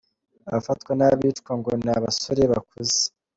[0.49, 2.99] Abafatawa n’abicwa ngo ni abasore bakuze.